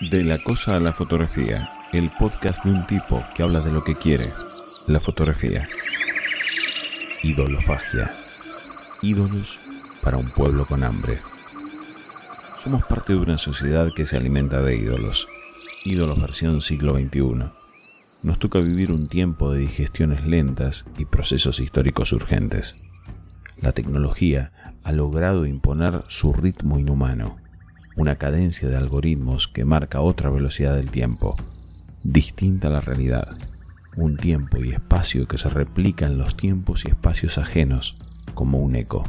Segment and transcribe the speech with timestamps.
[0.00, 3.84] De la cosa a la fotografía, el podcast de un tipo que habla de lo
[3.84, 4.30] que quiere,
[4.86, 5.68] la fotografía.
[7.22, 8.10] Idolofagia.
[9.02, 9.58] Ídolos
[10.02, 11.18] para un pueblo con hambre.
[12.64, 15.28] Somos parte de una sociedad que se alimenta de ídolos.
[15.84, 17.50] Ídolos versión siglo XXI.
[18.22, 22.78] Nos toca vivir un tiempo de digestiones lentas y procesos históricos urgentes.
[23.58, 27.39] La tecnología ha logrado imponer su ritmo inhumano
[28.00, 31.36] una cadencia de algoritmos que marca otra velocidad del tiempo,
[32.02, 33.36] distinta a la realidad,
[33.94, 37.98] un tiempo y espacio que se replica en los tiempos y espacios ajenos
[38.32, 39.04] como un eco.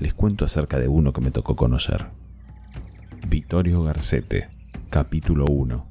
[0.00, 2.06] Les cuento acerca de uno que me tocó conocer.
[3.28, 4.48] Vittorio Garcete,
[4.90, 5.86] capítulo 1.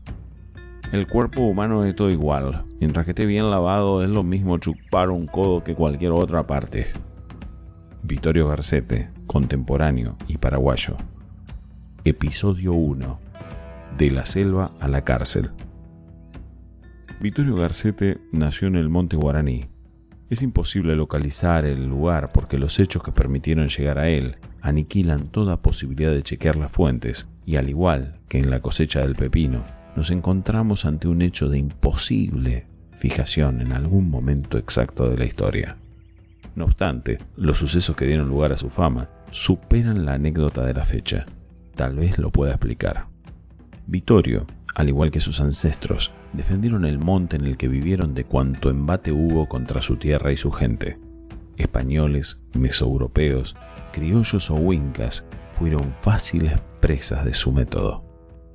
[0.92, 5.10] El cuerpo humano es todo igual, mientras que esté bien lavado es lo mismo chupar
[5.10, 6.88] un codo que cualquier otra parte.
[8.04, 10.98] Vittorio Garcete, contemporáneo y paraguayo.
[12.04, 13.20] Episodio 1.
[14.00, 15.52] De la selva a la cárcel.
[17.20, 19.68] Vittorio Garcete nació en el Monte Guaraní.
[20.32, 25.62] Es imposible localizar el lugar porque los hechos que permitieron llegar a él aniquilan toda
[25.62, 29.64] posibilidad de chequear las fuentes y al igual que en la cosecha del pepino,
[29.96, 32.66] nos encontramos ante un hecho de imposible
[32.98, 35.78] fijación en algún momento exacto de la historia.
[36.56, 40.84] No obstante, los sucesos que dieron lugar a su fama superan la anécdota de la
[40.84, 41.28] fecha
[41.82, 43.08] tal vez lo pueda explicar.
[43.88, 48.70] Vittorio, al igual que sus ancestros, defendieron el monte en el que vivieron de cuanto
[48.70, 51.00] embate hubo contra su tierra y su gente.
[51.58, 53.56] Españoles, mesoeuropeos,
[53.92, 58.04] criollos o huincas fueron fáciles presas de su método.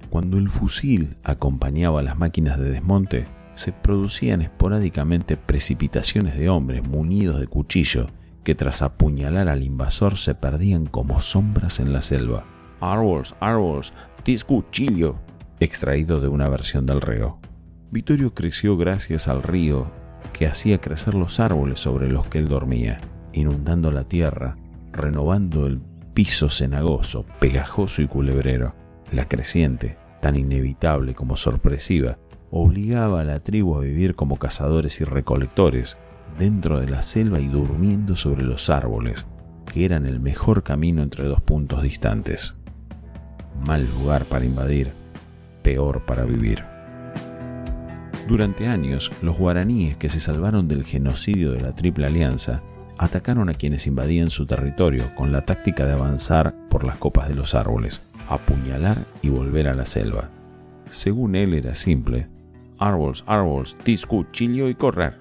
[0.09, 3.25] Cuando el fusil acompañaba a las máquinas de desmonte,
[3.55, 8.07] se producían esporádicamente precipitaciones de hombres munidos de cuchillo
[8.45, 12.45] que tras apuñalar al invasor se perdían como sombras en la selva
[12.81, 15.17] Árboles, árboles, tis cuchillo,
[15.61, 17.39] extraído de una versión del reo.
[17.91, 19.91] Vittorio creció gracias al río
[20.33, 23.01] que hacía crecer los árboles sobre los que él dormía,
[23.33, 24.57] inundando la tierra,
[24.93, 25.81] renovando el
[26.13, 28.75] piso cenagoso, pegajoso y culebrero.
[29.13, 32.19] La creciente, tan inevitable como sorpresiva,
[32.51, 35.97] obligaba a la tribu a vivir como cazadores y recolectores,
[36.39, 39.27] dentro de la selva y durmiendo sobre los árboles,
[39.73, 42.61] que eran el mejor camino entre dos puntos distantes
[43.65, 44.93] mal lugar para invadir,
[45.63, 46.65] peor para vivir.
[48.29, 52.61] Durante años, los guaraníes que se salvaron del genocidio de la Triple Alianza
[52.99, 57.35] atacaron a quienes invadían su territorio con la táctica de avanzar por las copas de
[57.35, 60.29] los árboles, apuñalar y volver a la selva.
[60.91, 62.27] Según él era simple,
[62.79, 65.19] árboles, árboles, tis, cuchillo y correr.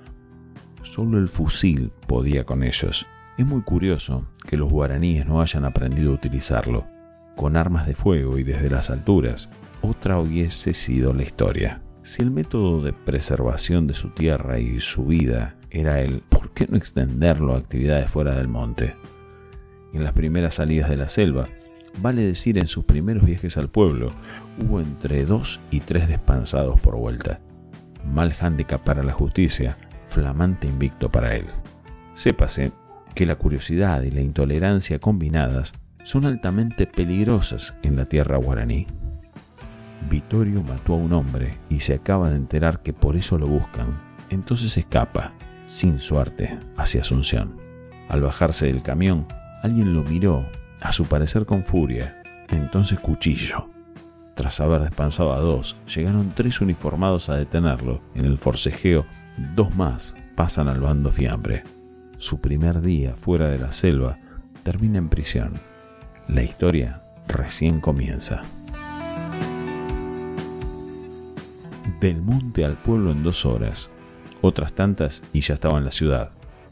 [0.81, 3.05] Solo el fusil podía con ellos.
[3.37, 6.94] Es muy curioso que los guaraníes no hayan aprendido a utilizarlo
[7.35, 9.51] con armas de fuego y desde las alturas,
[9.81, 11.81] otra hubiese sido la historia.
[12.03, 16.67] Si el método de preservación de su tierra y su vida era el ¿por qué
[16.69, 18.95] no extenderlo a actividades fuera del monte?
[19.93, 21.47] En las primeras salidas de la selva,
[22.01, 24.11] vale decir en sus primeros viajes al pueblo,
[24.61, 27.39] hubo entre dos y tres despansados por vuelta.
[28.13, 31.45] Mal handicap para la justicia, flamante invicto para él.
[32.13, 32.71] Sépase
[33.15, 35.73] que la curiosidad y la intolerancia combinadas
[36.05, 38.87] son altamente peligrosas en la tierra guaraní.
[40.09, 43.99] Vittorio mató a un hombre y se acaba de enterar que por eso lo buscan.
[44.29, 45.33] Entonces escapa,
[45.65, 47.57] sin suerte, hacia Asunción.
[48.07, 49.25] Al bajarse del camión,
[49.63, 50.45] alguien lo miró,
[50.79, 52.21] a su parecer con furia.
[52.49, 53.67] Entonces cuchillo.
[54.35, 57.99] Tras haber despansado a dos, llegaron tres uniformados a detenerlo.
[58.13, 59.07] En el forcejeo,
[59.55, 61.63] dos más pasan al bando fiambre.
[62.19, 64.19] Su primer día fuera de la selva
[64.61, 65.53] termina en prisión.
[66.27, 68.41] La historia recién comienza.
[72.01, 73.91] Del monte al pueblo en dos horas,
[74.41, 76.31] otras tantas y ya estaba en la ciudad.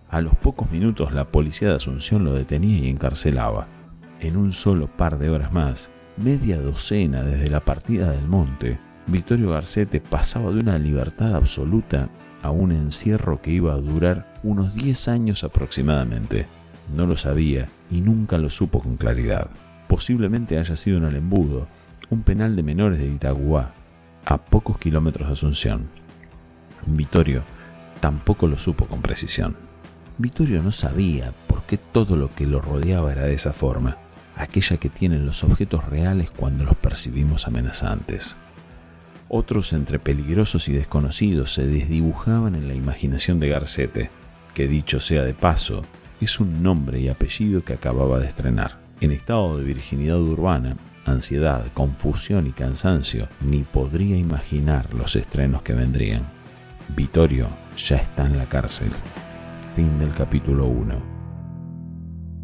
[0.09, 3.68] A los pocos minutos la policía de Asunción lo detenía y encarcelaba.
[4.19, 9.51] En un solo par de horas más, media docena desde la partida del monte, Victorio
[9.51, 12.10] Garcete pasaba de una libertad absoluta
[12.42, 16.48] a un encierro que iba a durar unos 10 años aproximadamente.
[16.95, 19.47] No lo sabía y nunca lo supo con claridad.
[19.88, 21.68] Posiblemente haya sido en el embudo,
[22.09, 23.74] un penal de menores de Itaguá,
[24.25, 25.88] a pocos kilómetros de Asunción.
[26.85, 27.44] Vittorio
[28.00, 29.56] tampoco lo supo con precisión.
[30.18, 33.97] Vittorio no sabía por qué todo lo que lo rodeaba era de esa forma,
[34.36, 38.38] aquella que tienen los objetos reales cuando los percibimos amenazantes.
[39.29, 44.09] Otros entre peligrosos y desconocidos se desdibujaban en la imaginación de Garcete,
[44.53, 45.83] que dicho sea de paso,
[46.24, 48.78] es un nombre y apellido que acababa de estrenar.
[49.02, 55.74] En estado de virginidad urbana, ansiedad, confusión y cansancio, ni podría imaginar los estrenos que
[55.74, 56.24] vendrían.
[56.96, 57.48] Vittorio
[57.78, 58.90] ya está en la cárcel.
[59.75, 61.14] Fin del capítulo 1.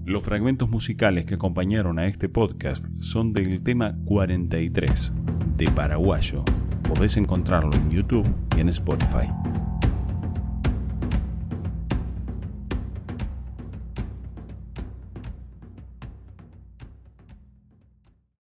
[0.06, 5.14] Los fragmentos musicales que acompañaron a este podcast son del tema 43
[5.56, 6.44] de Paraguayo.
[6.84, 8.28] Podés encontrarlo en YouTube
[8.58, 9.30] y en Spotify.